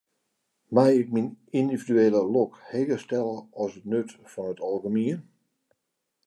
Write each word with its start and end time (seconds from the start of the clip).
Mei 0.75 0.93
ik 1.01 1.09
myn 1.15 1.27
yndividuele 1.59 2.21
lok 2.37 2.51
heger 2.69 2.99
stelle 3.05 3.37
as 3.63 3.73
it 3.79 3.85
nut 3.93 4.09
fan 4.33 4.51
it 4.53 4.63
algemien? 4.69 5.21